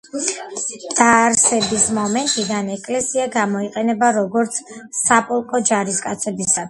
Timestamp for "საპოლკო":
5.03-5.63